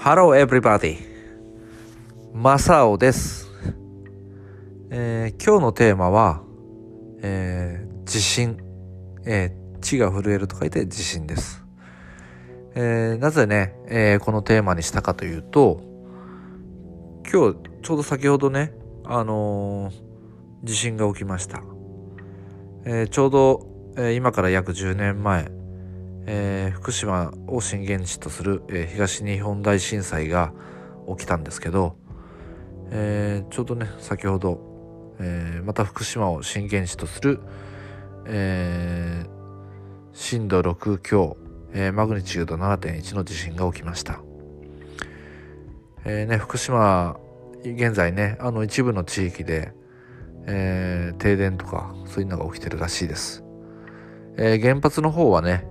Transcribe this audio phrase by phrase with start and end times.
[0.00, 0.96] Hello everybody.
[2.32, 3.50] マサオです、
[4.90, 6.40] えー今日のテーマは、
[7.20, 8.58] えー地震、
[9.26, 11.64] えー地が震えると書いて地震です、
[12.76, 15.80] えーなぜね、えーこのテーマにしたかというと
[17.30, 18.72] 今日ちょうど先ほどね
[19.04, 21.60] あのー地震が起きました、
[22.84, 25.57] えーちょうど、えー今から約10年前
[26.30, 30.52] えー福島を震源地とする、えー東日本大震災が
[31.08, 31.96] 起きたんですけど、
[32.90, 37.40] えーちょうどね先ほど、えまた福島を震源地とする、
[38.26, 39.24] え
[40.12, 41.38] 震度6強、
[41.72, 44.20] えマグニチュード7.1の地震が起きました、
[46.04, 47.16] えね、福島
[47.62, 49.72] 現在ねあの一部の地域で、
[50.46, 53.44] え停電とかそういうのが起きてるらしいです、
[54.36, 55.66] え原発の方はね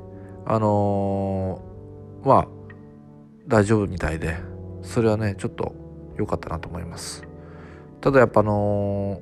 [0.50, 2.48] あのーまあ
[3.48, 4.38] 大丈夫みたいで
[4.82, 5.76] それはねちょっと
[6.18, 7.24] 良かったなと思います。
[8.02, 9.22] ただやっぱあの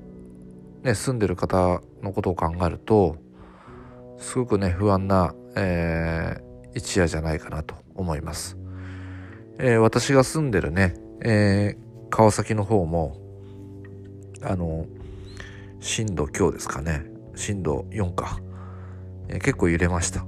[0.84, 3.18] ーね住んでる方のことを考えると
[4.18, 6.46] すごくね不安な、えー
[6.78, 8.58] 一夜じゃないかなと思います、
[9.60, 13.18] えー私が住んでるね、えー川崎の方も
[14.42, 14.86] あの
[15.80, 17.06] 震度強ですかね。
[17.36, 18.40] 震度4か、
[19.28, 20.26] え結構揺れました。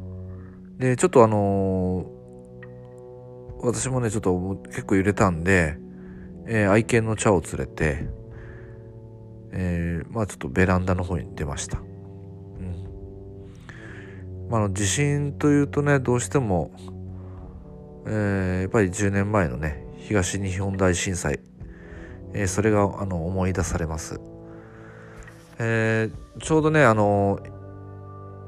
[0.78, 2.18] でちょっとあのー
[3.60, 5.78] 私もねちょっと結構揺れたんで、
[6.46, 8.08] えー愛犬の茶を連れて、
[9.52, 11.88] えーまあちょっとベランダの方に出ました、うん。
[14.50, 16.72] まあ、の地震というとねどうしても、
[18.06, 21.40] えーやっぱり10年前のね東日本大震災、
[22.34, 24.20] えーそれがあの思い出されます、
[25.58, 27.40] えーちょうどねあの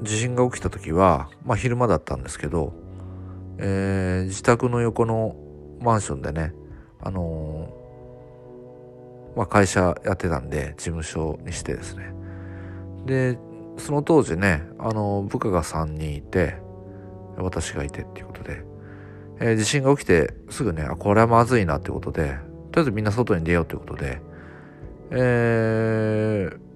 [0.01, 2.73] 地震が起きた時は、まあ、昼間だったんですけど、
[3.57, 5.35] えー自宅の横の
[5.81, 6.53] マンションでね、
[7.01, 12.13] あのーまあ、会社やってたんで事務所にしてですね。
[13.05, 13.37] で
[13.77, 16.57] その当時ね、あの部下が3人いて
[17.37, 18.63] 私がいてっていうことで、
[19.39, 22.37] えー地震が起きてすぐねあこれはまずいなってことで
[22.71, 24.21] とりあえずみんな外に出ようってことで、
[25.11, 26.68] えー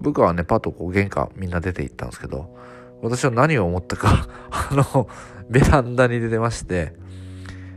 [0.00, 2.54] 部下はねパッとこう玄関みんな出て行ったんですけど
[3.02, 5.08] 私は何を思ったか あの
[5.48, 6.94] ベランダに出てまして、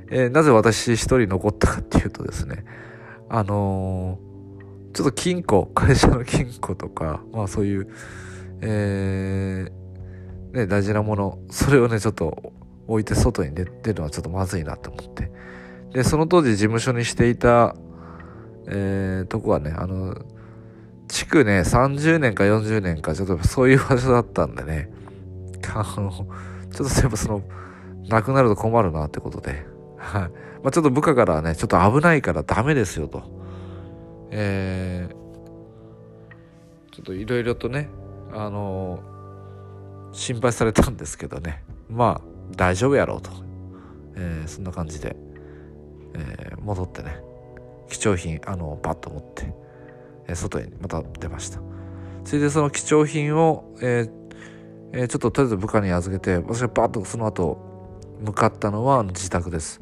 [0.09, 2.65] えーなぜ私一人残ったかっていうとですね
[3.29, 4.29] あのー
[4.91, 7.87] ちょっと金庫会社の金庫とかまあそういう
[8.61, 12.53] えーね大事なものそれをねちょっと
[12.87, 15.31] 置いて外に出出るのはちょっとまずいなと思って。
[15.93, 17.75] でその当時事務所にしていた
[18.67, 20.15] えーとこはねあの
[21.19, 24.89] 築ね30年か40年かちょっとそういう場所だったんでね。
[25.73, 27.41] あのちょっとそういえばその
[28.07, 29.65] なくなると困るなってことで。
[29.97, 30.21] はい。
[30.63, 33.23] まあちょっと部下からはねちょっと危ないからダメですよと。
[34.31, 35.19] えー
[36.93, 37.89] ちょっといろいろとね
[38.33, 38.99] あの
[40.11, 41.63] 心配されたんですけどね。
[41.89, 43.31] まあ大丈夫やろうと、
[44.15, 45.17] えーそんな感じで、
[46.13, 47.21] えー戻ってね
[47.89, 49.53] 貴重品あのパッと持って、
[50.29, 51.59] え外にまた出ました。
[52.23, 54.11] それでその貴重品を、えー
[54.91, 57.59] えーちょっととりあえず部下に預けて私がパッとその後
[58.21, 59.81] 向かったのは自宅です。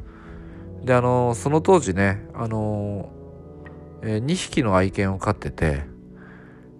[0.84, 3.10] であのその当時ねあの、
[4.02, 5.84] え2匹の愛犬を飼ってて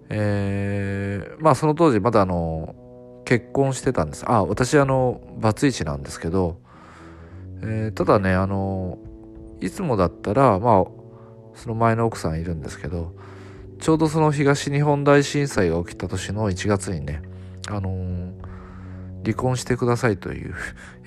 [0.08, 2.74] えまあその当時まだあの
[3.24, 4.24] 結婚してたんです。
[4.26, 6.60] あ私あのバツイチなんですけど、
[7.62, 8.98] えただねあの
[9.60, 10.84] いつもだったらまあ
[11.54, 13.12] その前の奥さんいるんですけど
[13.78, 17.22] ちょうどその東日本大震災が起きた年の1月にね
[17.68, 18.48] あのー
[19.24, 20.54] 離婚してくださいという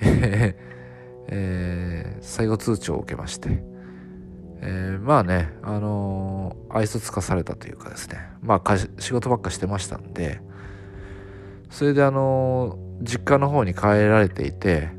[1.28, 3.62] えー最後通知を受けまして、
[4.60, 8.18] えーまあねあのー愛想つかされたというかですね。
[8.42, 10.40] まあ仕事ばっかしてましたんで
[11.70, 14.90] それであのー実家の方に帰られていて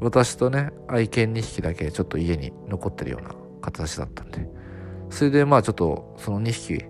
[0.00, 3.30] 私とね愛犬2匹だけちょっと家に残ってるような
[3.60, 4.48] 形だったんで
[5.10, 6.84] それでまあちょっとその2匹、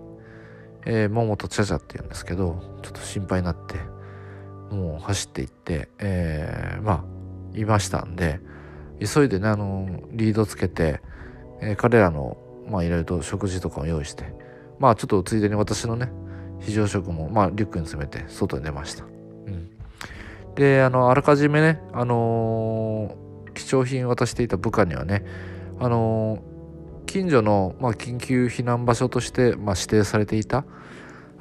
[0.91, 3.75] えー、モモとチャチャっていうんですけどちょっと心配になって
[4.73, 7.19] もう走っていって、えーまあ
[7.57, 8.39] いましたんで
[8.99, 11.01] 急いでねあのリードつけて、
[11.61, 12.37] えー彼らの
[12.67, 14.33] まあいろいろと食事とかを用意して
[14.79, 16.11] まあちょっとついでに私のね
[16.59, 19.03] 非常食もまあリュックに詰めて外に出ました。
[19.03, 19.69] うん、
[20.55, 25.25] であのあらかじめねあのー貴重品渡していた部下にはね
[25.79, 26.39] あの
[27.09, 30.63] 近所の、まあ、緊急避難場所として、まあ、指定されていた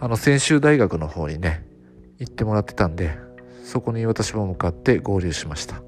[0.00, 1.66] あの専修大学の方にね
[2.18, 3.18] 行ってもらってたんで
[3.64, 5.82] そこに私も向かって合流しました。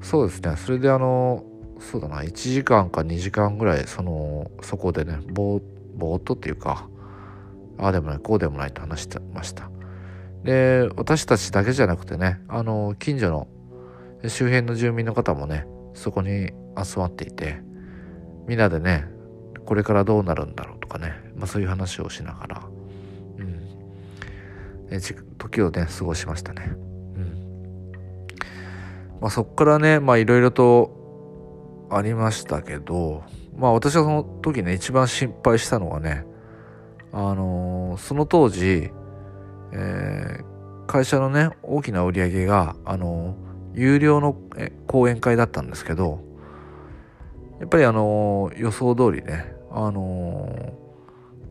[0.00, 0.54] そうですね。
[0.56, 1.44] それであの
[1.80, 6.88] そうだな1時間か2時間ぐらいそのそこでねぼーっとっていうか
[7.76, 9.68] ああでもないこうでもないと話してました。
[10.44, 13.48] で私たちだけじゃなくてねあの近所の
[14.28, 17.73] 周辺の住民の方もねそこに集まっていて
[18.46, 19.06] みんなでね
[19.64, 22.62] これからどうなるんだろうとかね、まあ、そういう話をしながら、
[23.38, 23.60] うん。
[24.90, 26.72] え時をね過ごしましたね。
[27.16, 27.92] うん。
[29.20, 31.04] まあ、そっからねいろいろと
[31.90, 33.22] ありましたけど
[33.56, 36.24] まあ私はその時ね一番心配したのはね
[37.12, 38.90] あのー、その当時、
[39.72, 44.36] えー、会社のね大きな売り上げがあのー、有料の
[44.88, 46.20] 講演会だったんですけど
[47.60, 50.74] やっぱりあの予想通りねあの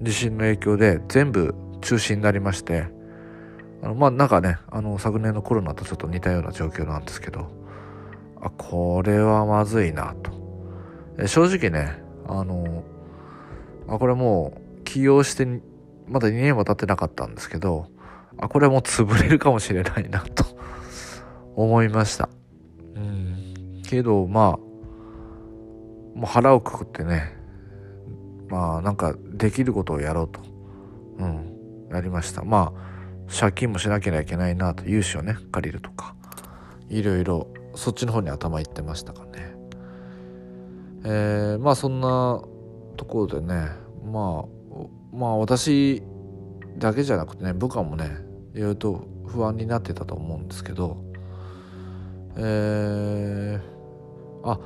[0.01, 2.87] 地震の影響で全部中止になりまして
[3.81, 7.51] あのまあなんかねあの昨年のコロナとちょっと似たような状況なんですけど
[8.41, 10.31] あこれはまずいなと。
[11.19, 12.83] え正直ねあの
[13.87, 15.45] あこれもう起業して
[16.07, 17.87] まだ2年も経ってなかったんですけど
[18.37, 20.45] あこれもう潰れるかもしれないなと
[21.55, 22.29] 思いました。
[22.95, 23.81] うん。
[23.85, 24.72] けどまあ
[26.15, 27.43] もう腹をくくってね
[28.49, 30.39] まあなんかできることをやろうと。
[31.17, 31.87] うん。
[31.91, 32.43] やりました。
[32.43, 34.85] まあ借金もしなきゃいけないなと。
[34.85, 36.15] 融資をね借りるとか。
[36.89, 39.55] いろいろそっちの方に頭いってましたかね。
[41.05, 42.43] えー、まあそんな
[42.95, 43.71] ところでね
[44.05, 46.03] まあまあ私
[46.77, 48.05] だけじゃなくてね部下もね
[48.53, 51.03] いろいろと不安になってたと思うんですけど
[52.35, 53.61] えー、
[54.43, 54.59] あ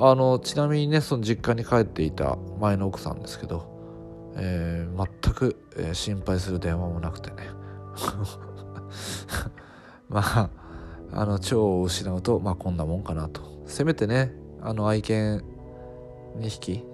[0.00, 7.36] あのちなみにねその実家に帰っていた前の奥さんですけど、えー、全く、えー、心配する電話もなくてね。
[10.08, 10.50] まあ
[11.12, 13.42] あの腸を失うとまあこんなもんかなと。
[13.66, 15.42] せめてねあの愛犬
[16.38, 16.84] 2匹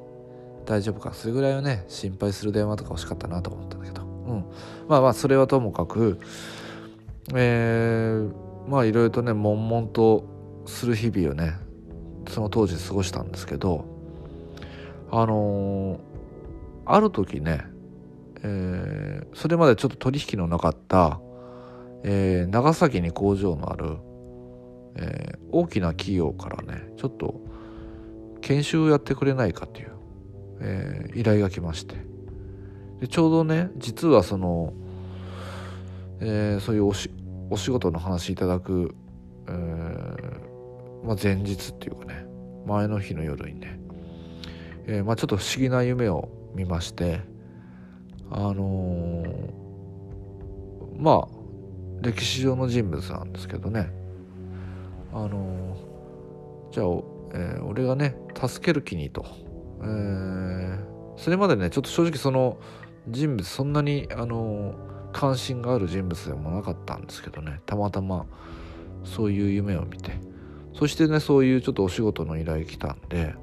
[0.65, 4.45] 大丈夫かそれぐらいはね心配する電話とか欲しかったなと思ったんだけど、うん、
[4.89, 6.19] まあまあそれはともかく
[7.35, 8.33] えー、
[8.69, 10.25] まあいろいろとね悶々と
[10.67, 11.64] する日々をね
[12.29, 13.85] その当時過ごしたんですけど
[15.11, 15.99] あのー、
[16.87, 17.65] ある時ね、
[18.43, 21.21] えー、それまでちょっと取引のなかった、
[22.03, 23.99] えー、長崎に工場のある、
[24.97, 27.41] え大きな企業からねちょっと
[28.41, 29.93] 研修をやってくれないかという、
[30.61, 31.95] え依頼が来まして。
[33.01, 34.73] でちょうどね実はその、
[36.21, 37.09] えそういうおし
[37.51, 38.97] お仕事の話いただく、
[39.47, 39.84] えー
[41.05, 42.25] まあ、前日っていうかね。
[42.67, 43.79] 前の日の夜にね、
[44.87, 47.35] えー、まあ、ちょっと不思議な夢を見まして。
[48.31, 49.53] あのー、
[50.99, 51.29] まあ
[52.01, 53.93] 歴史上の人物なんですけどね。
[55.13, 56.87] あのー、じゃあ、
[57.35, 59.25] えー、俺がね助ける気にと、
[59.83, 60.79] えー、
[61.17, 62.59] それまでねちょっと正直その
[63.09, 64.75] 人物そんなにあの
[65.13, 67.61] 関心がある人物でもなかったんですけどね。
[67.67, 68.27] たまたま
[69.05, 70.34] そういう夢を見て。
[70.75, 73.35] そしてねそういうちょっとお仕事の依頼来たんで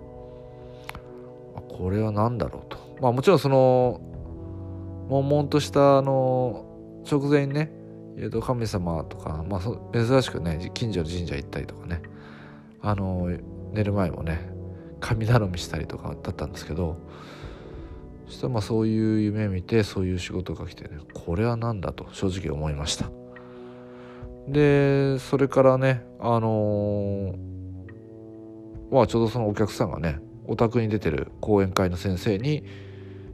[1.70, 4.02] これは何だろうとまあもちろんその
[5.10, 6.66] 悶々としたあの
[7.10, 7.72] 直前にね、
[8.18, 9.62] えー、と神様とか、まあ、
[9.94, 12.02] 珍しくね近所の神社行ったりとかね
[12.82, 13.30] あの
[13.72, 14.50] 寝る前もね
[15.00, 16.98] 神頼みしたりとかだったんですけど
[18.28, 23.21] そしたらまあそういう夢見てそういう仕事が来てねこれは何だと正直思いました。
[24.48, 32.64] でそれからねあのー、まあちょうどそのお客さんがねお宅に出てる講演会の先生に、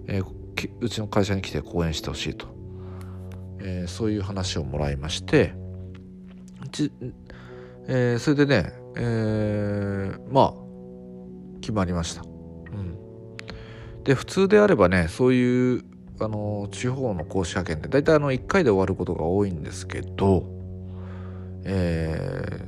[0.08, 2.48] えー、うちの会社に来て講演してほしいと、
[3.60, 5.54] えー、そういう話をもらいまして
[7.88, 10.54] えー、それでね、えー、まあ
[11.62, 12.24] 決まりました。
[12.24, 12.98] うん、
[14.04, 15.86] で普通であればねそういう
[16.20, 20.46] あの地方の講師派遣って大体あの1回で終わることが多いんですけど
[21.64, 22.66] え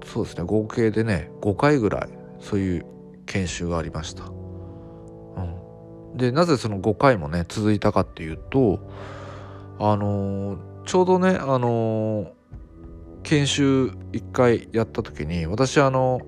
[0.00, 2.08] ー、そうですね合計でね5回ぐらい
[2.40, 2.86] そういう
[3.26, 4.24] 研修がありました。
[4.24, 8.80] うん、でなぜその5回もね続いたかっていうと
[9.78, 12.30] あのー、ちょうどねあのー、
[13.22, 16.20] 研修1回やった時に私あの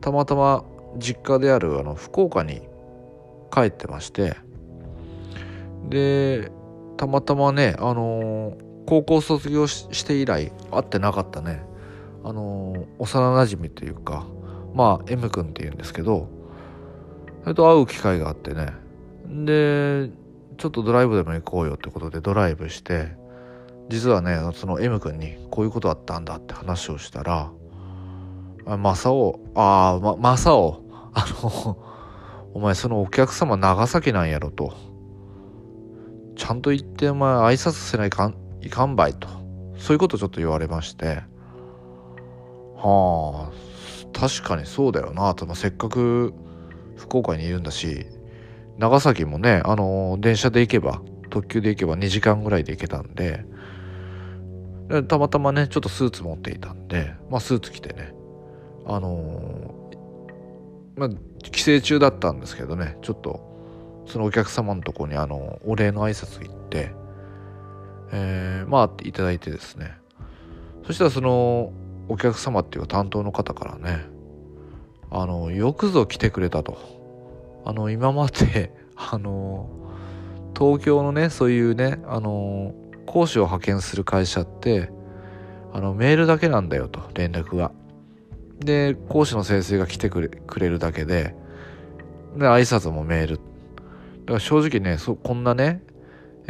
[0.00, 0.64] たまたま
[0.98, 2.62] 実家であるあの福岡に
[3.52, 4.36] 帰ってまして
[5.88, 6.52] で
[6.96, 11.62] たまたまねあのー高校卒業して以来会ってなかったね
[12.24, 14.26] あのー、幼なじみというか
[14.74, 16.28] まあ M 君っていうんですけど
[17.42, 18.68] それと会う機会があってね
[19.26, 20.10] で
[20.58, 23.16] ちょっとドライブでも行こうよってことでドライブして
[23.88, 27.50] 実はねその M 君にこういうことあったんだって話をしたら
[28.66, 30.82] あ、マサオ、ああ、ま、マサオ、
[31.12, 31.76] あの、
[32.54, 34.72] お前そのお客様長崎なんやろと。
[36.36, 39.28] ちゃんと言ってお前挨拶せないかん、いかんばいと。
[39.76, 41.22] そういうことちょっと言われまして。
[42.76, 46.32] はあ、確かにそうだよなと、まあ、せっかく
[46.96, 48.06] 福岡にいるんだし、
[48.78, 53.44] 長崎もね、あの電車で行けば、特急で行けば2時間ぐらいで行けたんで、
[55.08, 58.12] たまたまね、ちょっとスーツ持っていたんで、まあスーツ着てね、
[58.86, 59.74] あの、
[60.96, 61.08] まあ、
[61.42, 63.48] 帰省中だったんですけどね、ちょっと、
[64.06, 66.92] そのお客様のとこにあの、お礼の挨拶行って、
[68.12, 69.94] えー、まあ、いただいてですね、
[70.86, 71.72] そしたらその、
[72.08, 74.04] お客様っていうか担当の方からね、
[75.10, 76.78] あの、よくぞ来てくれたと。
[77.64, 79.70] あの、今まで、 あの、
[80.58, 82.74] 東京のね、そういうね、あの、
[83.06, 84.90] 講師を派遣する会社って、
[85.72, 87.70] あの、メールだけなんだよと、連絡が。
[88.58, 91.34] で、講師の先生が来てくれくれるだけで、
[92.36, 93.36] で、挨拶もメール。
[93.36, 95.82] だから正直ね、そこんなね、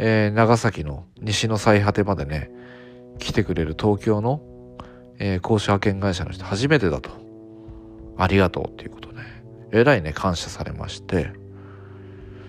[0.03, 2.49] えー、長崎の西の最果てまでね、
[3.19, 4.41] 来てくれる東京の、
[5.19, 7.11] えー、講師派遣会社の人初めてだと。
[8.17, 9.21] ありがとうっていうことね。
[9.71, 11.29] えらいね、感謝されまして。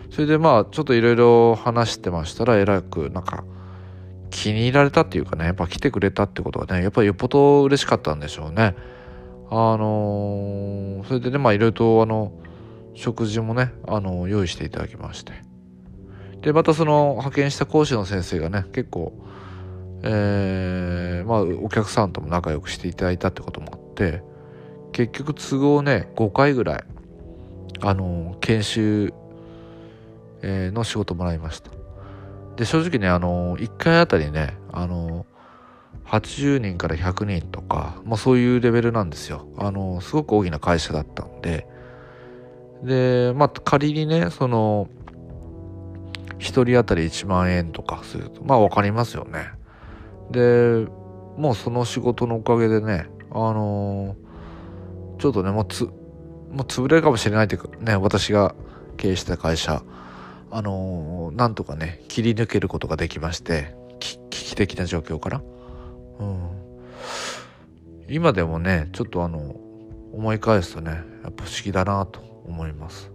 [0.09, 3.45] それでまあ、ちょっといろいろ話してましたら、えらくなんか、
[4.31, 8.75] 気に入られたっていうかね、やっぱ来てくれたってことはね、やっぱりよっぽど嬉しかったんでしょうね。
[9.51, 12.33] あのー、それでね、まあいろいろとあの、
[12.95, 15.52] 食事もね、あのー、用意していただきまして。
[16.43, 19.13] で、またその派遣した講師の先生がね、結構、
[20.03, 24.23] えー、まあお客さんとも仲良くしていただいたってこともあって、
[24.93, 26.85] 結局都合ね、5回ぐらい、
[27.81, 29.15] あの、研修、
[30.43, 31.71] えの仕事もらいました。
[32.57, 35.25] で、正直ね、あの1回あたりね、あの
[36.07, 39.47] 80人から100人とか、まあそういうレベルなんですよ。
[39.57, 41.69] あの、すごく大きな会社だったんで、
[42.83, 44.89] で、まあ仮にね、その、
[46.43, 49.51] 1人当たり1万円とかすると、まあわかりますよね。
[50.31, 50.87] で、
[51.37, 54.17] もうその仕事のおかげでね、あの
[55.19, 58.55] ちょっとね、もうつ、もう潰れるかもしれないというか、ね、私が
[58.97, 59.83] 経営した会社、
[60.51, 65.43] あのなんとかね、切り抜けることができまして、危機的な状況から。
[66.19, 66.51] うん、
[68.09, 69.57] 今でもねちょっとあの
[70.13, 73.11] 思い返すとねやっぱ不思議だなと思います。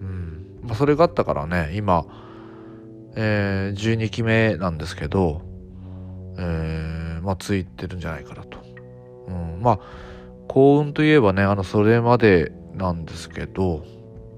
[0.00, 2.04] うんまあ、それがあったからね今、
[3.16, 5.42] えー、12期目なんですけど、
[6.38, 8.58] えー、まあついてるんじゃないかなと。
[9.28, 9.80] うん、まあ
[10.48, 13.84] 幸運といえばねあのそれまでなんですけど、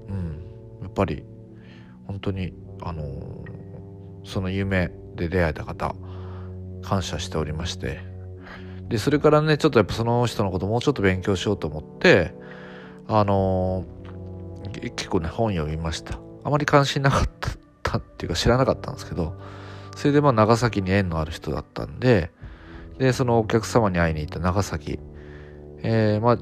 [0.07, 0.43] うん、
[0.81, 1.23] やっぱり
[2.07, 3.45] 本当にあのー、
[4.23, 5.93] その夢で出会えた方
[6.81, 7.99] 感謝しておりまして。
[8.87, 12.33] で、それからね、ちょっとやっぱその人のこともうちょっと勉強しようと思って、
[13.07, 16.19] あのー、結構ね、本読みました。
[16.43, 17.51] あまり関心なかった
[17.97, 19.33] っていうか知らなかったんですけど、
[19.95, 22.31] それでまあ長崎に縁のある人だったんで、
[22.99, 24.99] で、そのお客様に会いに行った長崎、
[25.83, 26.37] えー、まあ、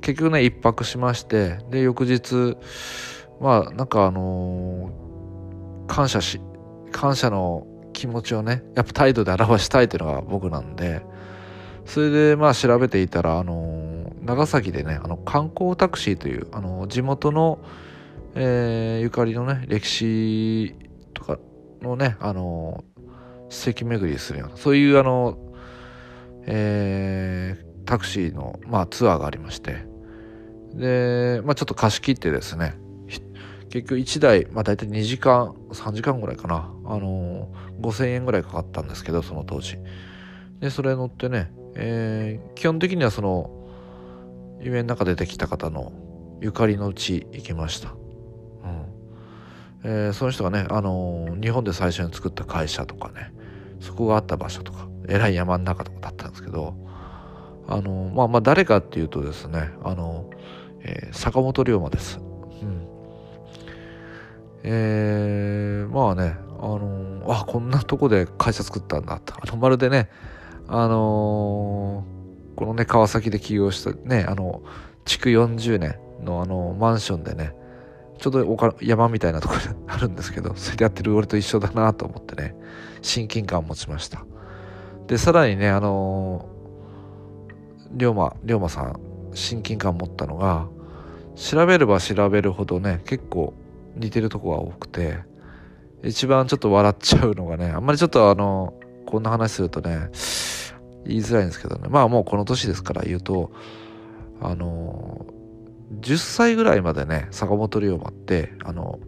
[0.00, 2.56] 結局ね、一泊しまして、で、翌日、
[3.40, 6.40] まあ、なんかあのー、感謝し、
[6.92, 11.02] 感謝の気持ちをね、やっぱ態度で表したいというのが僕なんで、
[11.84, 17.58] それでまあ調べていたら、あの長崎でね、あの観光タクシーという、あの地元の、
[18.34, 20.74] えー、ゆかりのね、歴史
[21.82, 22.84] のね、あの
[23.48, 25.38] 史跡巡りするような、そういうあの、
[26.46, 29.86] えー、タクシーの、まあ、ツアーがありまして、
[30.74, 32.74] で、まあ、ちょっと貸し切ってですね、
[33.70, 36.72] 結局1台、まあ大体2時間、3時間ぐらいかな。
[36.84, 39.78] あのー、5000円ぐらいかかったんですけど、その当時。
[40.60, 43.50] で、それ乗ってね、えー、基本的にはその、
[44.60, 45.92] 夢の中出てきた方の
[46.40, 47.94] ゆかりの地行きました。
[49.84, 53.32] えー、その人がね、あのー、日本で最初に作った会社とかね、
[53.80, 56.74] そこがあった場所とか、えらい山の中とかだったんですけど、
[57.68, 60.30] あのー、まあまあ誰かっていうとですね、あの
[60.82, 62.18] え坂本龍馬です。
[62.62, 62.86] うん。
[64.64, 69.34] え、まあね、あのー、あ、こんなとこで会社作ったんだと。
[69.34, 70.08] あの、まるでね、
[70.66, 72.04] あの、
[72.56, 74.62] このね、川崎で起業したね、あの、
[75.04, 77.54] 築40年のあの、マンションでね、
[78.18, 82.54] ちょうど山みたいなところにあるんですけど、 それでやってる俺と一緒だなと思ってね、
[83.00, 84.24] 親近感を持ちました。
[85.06, 89.00] で、さらにね、あのー、龍馬、龍馬さん、
[89.32, 90.66] 親近感を持ったのが、
[91.36, 93.54] 調べれば調べるほどね、結構
[93.96, 95.18] 似てるとこが多くて、
[96.02, 98.74] 一番ちょっと笑っちゃうのがね、あんまりちょっとあの、
[99.06, 100.10] こんな話するとね、
[101.06, 103.50] 言いづらいんですけどね、まあもうこの年ですから言うと、
[104.40, 105.26] あの
[106.00, 108.98] 10歳ぐらいまでね坂本龍馬ってあの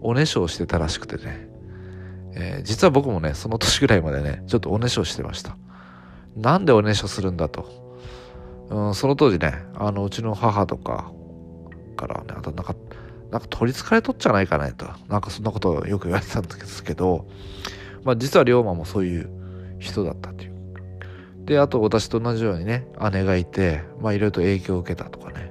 [0.00, 1.48] おねしょをしてたらしくてね、
[2.34, 5.56] えー、実は僕もねその年ぐらいまでねちょっとおねしょしてました。
[6.36, 7.68] なんでおねしょするんだと、
[8.70, 11.12] うん、その当時ねあのうちの母とか
[11.96, 12.74] からねあとなんか
[13.30, 14.86] なんか取りつかれとっちゃないかねと。
[15.08, 17.26] なんかそんなことをよく言われてたんですけど。
[18.04, 19.28] まあ実は龍馬もそういう
[19.78, 20.54] 人だったっていう。
[21.44, 25.43] であと私と同じようにね姉がいてまあいろいろと影響を受けたとかね。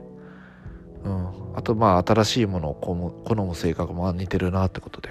[1.55, 5.09] あとまあ新しいものを好む好む性格も似てるなってことで、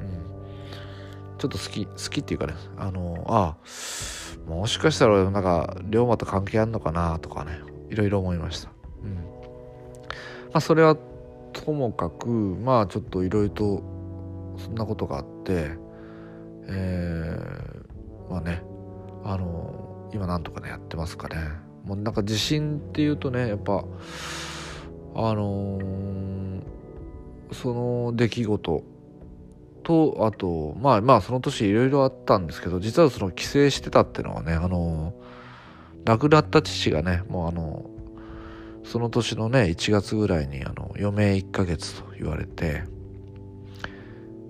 [0.00, 7.58] うん、ちょっと好き好きっていうかねあのああもしかしたらなんか龍馬と関係あんのかなとかね
[7.90, 8.70] いろいろ思いました。
[9.02, 9.14] うん。
[9.14, 9.20] ま
[10.54, 10.96] あそれは
[11.52, 13.82] ともかくまあちょっといろいろと
[14.58, 15.78] そんなことがあって
[16.66, 18.62] えー、まあね
[19.24, 21.36] あの今なんとかねやってますかね。
[21.84, 23.84] もうなんか地震っていうとねやっぱ
[25.16, 26.62] あのー、
[27.52, 28.82] その出来事
[29.84, 42.82] とあとまあまあその年いろいろあったんですけど実はその帰省してたっていうのはねあのー、亡くなった父がねもうあのー、その年のね1月ぐらいにあの余命1ヶ月と言われて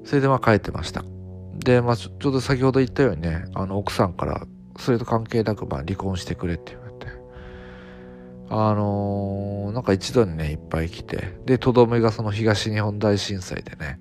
[0.04, 1.04] それでまあ帰ってました。
[1.59, 4.47] でまあちょうど先ほど言ったようにねあの奥さんから
[4.78, 6.93] それと関係なくまあ離婚してくれって言われて。
[8.50, 11.38] あのー、なんか一度にねいっぱい来て。
[11.46, 13.98] でとどめがその東日本大震災でね。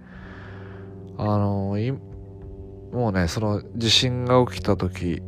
[1.17, 1.97] あのー、
[2.91, 5.21] もうねその地震が起きた時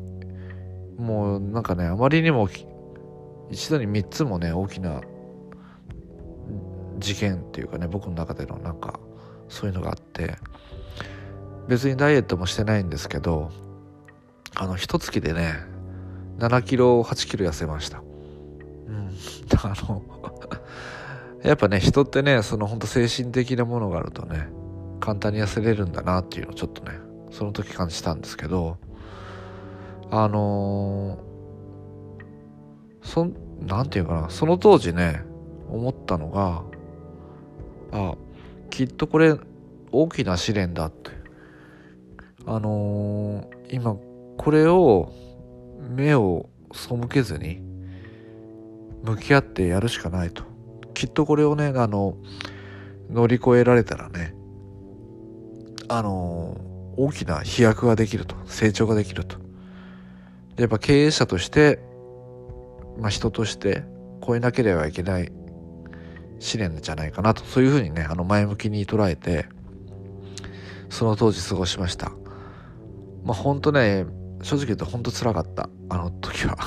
[0.98, 2.50] もうなんかねあまりにも
[3.50, 5.02] 一度に3つもね大きな
[7.00, 9.00] 事件っていうかね僕の中でのなんか
[9.48, 10.36] そういうのがあって。
[11.68, 13.50] 別にダイエットもしてないんですけど
[14.58, 15.54] あの、一月でね、
[16.38, 18.02] 7キロ、8キロ痩せました。
[19.64, 20.02] あの
[21.44, 24.48] やっぱね、人ってね、その本当精神的なものがあるとね、
[25.00, 26.98] 簡単に痩せれるんだなっていうのをちょっとね、
[27.32, 28.78] その時感じたんですけど、
[30.10, 35.24] あのー、そん、なんていうかな、その当時ね、
[35.70, 36.64] 思ったのが、
[37.92, 38.16] あ、
[38.70, 39.36] きっとこれ
[39.92, 41.12] 大きな試練だって。
[42.48, 43.96] あのー、今
[44.38, 45.12] これを
[45.90, 47.62] 目を背けずに
[49.06, 50.44] 向き合ってやるしかないと。
[50.94, 52.18] きっとこれをねあの
[53.10, 54.34] 乗り越えられたらね
[55.88, 56.58] あの
[56.98, 58.36] 大きな飛躍ができると。
[58.46, 59.38] 成長ができると。
[60.58, 61.80] やっぱ経営者として、
[62.98, 63.84] まあ、人として
[64.26, 65.32] 超えなければいけない
[66.40, 67.44] 試練じゃないかなと。
[67.44, 69.48] そういうふうにねあの前向きに捉えて
[70.90, 72.12] その当時過ごしました。
[73.24, 74.06] まあ本当ね
[74.42, 75.70] 正直言うと本当辛かった。
[75.90, 76.58] あの時は。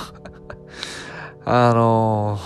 [1.50, 2.38] あの、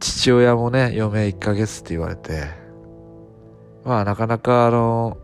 [0.00, 2.44] 父親もね、余命1ヶ月って言われて、
[3.86, 5.16] まあなかなかあの、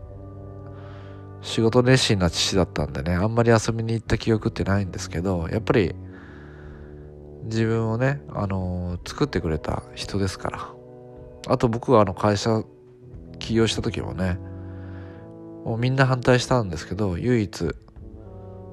[1.43, 5.93] 仕事熱心な父だったんでね、あんまり遊びに行った記憶ってないんですけど、やっぱり
[7.43, 10.67] 自分をね、あの、作ってくれた人ですから。
[11.49, 12.63] あと僕はあの会社
[13.37, 14.39] 起業した時もね、
[15.63, 17.75] もうみんな反対したんですけど、唯一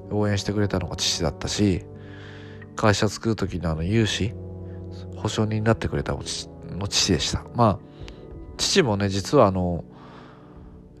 [0.09, 1.85] 応援してくれたのが父だったし
[2.75, 4.33] 会社作る時のあの融資
[5.17, 6.21] 保証人になってくれたの
[6.77, 7.45] の父でした。
[7.55, 7.79] まあ
[8.57, 9.83] 父もね実はあの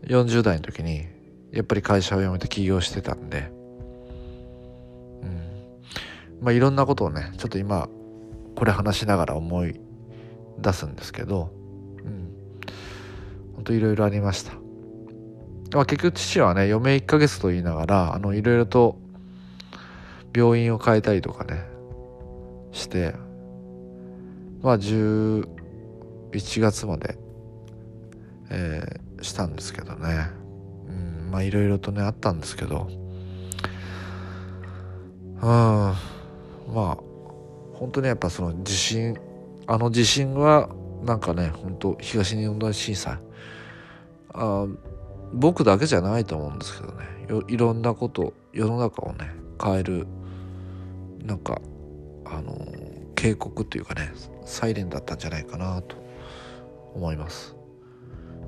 [0.03, 1.05] 40代の時に
[1.51, 3.51] やっぱり会社を辞めて起業してたんで。
[5.21, 6.41] うん。
[6.41, 7.87] まあいろんなことをねちょっと今
[8.55, 9.79] これ話しながら思い
[10.59, 11.51] 出すんですけど
[12.03, 12.33] うん。
[13.55, 14.53] ほんといろいろありました。
[15.73, 18.97] まあ、結局父はね余命1ヶ月と言いながらあのいろいろと
[20.35, 21.63] 病院を変えたりとかね
[22.71, 23.13] して
[24.61, 25.45] まあ11
[26.59, 27.17] 月まで、
[28.49, 30.29] えー、したんですけどね、
[30.87, 32.87] うん、まあいろいろとねあったんですけど。
[35.35, 35.95] うんま
[36.75, 36.97] あ
[37.73, 39.17] 本当にやっぱその地震
[39.67, 40.69] あの地震は
[41.03, 43.19] なんかね本当東日本大震災。
[44.33, 44.65] あ
[45.33, 47.05] 僕だけじゃないと思うんですけどね。
[47.47, 50.07] いろんなこと世の中をね変える
[51.25, 51.61] なんか
[52.25, 52.55] あの
[53.15, 54.11] 警告というかね
[54.45, 55.95] サイレンだったんじゃないかなと
[56.93, 57.55] 思います。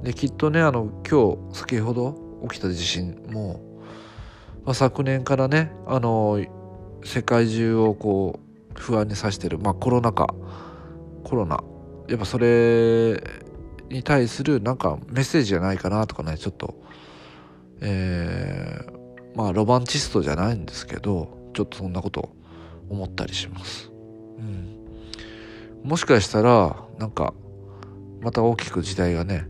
[0.03, 3.59] できっとねあの今日先ほど起きた地震も、
[4.63, 6.39] まあ、昨年からねあの
[7.03, 8.39] 世界中をこ
[8.75, 10.27] う不安にさしてる、まあ、コロナ禍
[11.23, 11.63] コロナ。
[12.07, 13.21] やっぱそれ
[13.89, 16.75] に対するなんかメッセージじゃないかなとかねちょっと
[17.81, 22.35] えー、まあロマンチストじゃないんですけどちょっとそんなことを
[22.89, 23.91] 思ったりします。
[24.37, 24.77] うん。
[25.83, 27.33] もしかしたらなんか
[28.21, 29.47] また大きく時代がね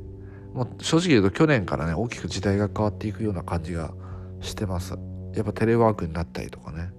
[0.53, 3.93] もう正直言うと去年からね大きく時代が変わっていくような感じが
[4.41, 4.95] してます。
[5.35, 6.91] やっぱテレワークになったりとかね。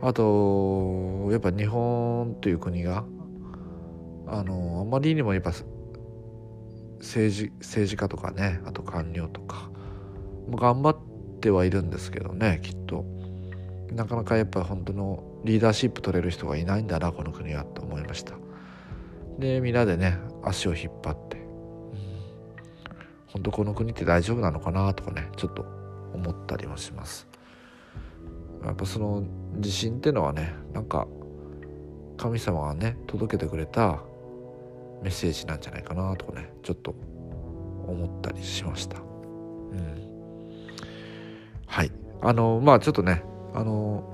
[0.00, 3.04] あとやっぱ日本という国が
[4.26, 5.52] あのあまりにもやっぱ
[6.98, 9.70] 政治政治家とかねあと官僚とか
[10.50, 10.96] 頑張っ
[11.40, 13.04] てはいるんですけどねきっと。
[13.92, 18.34] なかなかやっぱ本当のリーダーシップ取れる人がいないんだなこの国はと思いました。
[19.38, 21.46] でみんなでね足を引っ張って、うん、
[23.28, 25.64] 本当この国って大丈夫なのかなとかねちょっと
[26.14, 27.26] 思ったりもします。
[28.64, 29.24] やっぱその
[29.58, 31.08] 地震ってのはねなんか
[32.16, 33.98] 神様がね届けてくれた
[35.02, 36.94] メッセージなんじゃないかなとかねちょっと
[37.88, 38.98] 思ったりしました。
[38.98, 39.00] う
[39.74, 40.62] ん、
[41.66, 41.90] はい。
[42.20, 43.24] あのまあちょっとね
[43.54, 44.11] あの、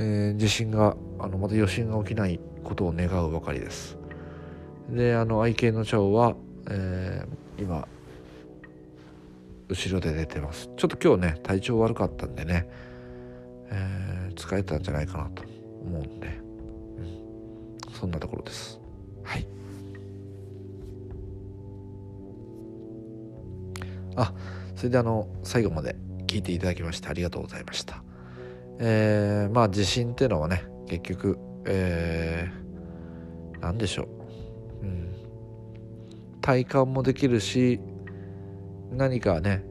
[0.00, 3.98] えー、地震があのまた余震が起きないことを願うばかりです。
[4.88, 6.36] であの愛犬の蝶は、
[6.70, 7.86] えー、今
[9.68, 10.70] 後ろで寝てます。
[10.76, 12.68] ちょっと今日ね体調悪かったんでね、
[13.70, 15.42] えー、疲れたんじゃないかなと
[15.82, 18.80] 思うんで、うん、そんなところです。
[19.24, 19.46] はい。
[24.14, 24.32] あ
[24.76, 25.96] それであの最後まで
[26.28, 28.04] 聞いていただきましてありがとうございました。
[28.78, 31.38] えー、まあ地震っていうのはね結局
[31.70, 34.08] えー、何でしょ
[34.82, 35.14] う、うん、
[36.40, 37.80] 体感もできるし
[38.90, 39.64] 何かね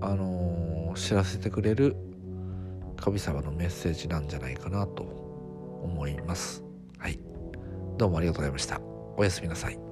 [0.00, 1.96] あのー、知らせてくれる
[2.96, 5.02] 神様のメッセージなんじゃないかなと
[5.82, 6.64] 思います。
[6.98, 7.18] はい。
[7.98, 8.80] どうもありがとうございました。
[9.16, 9.83] おやすみなさい。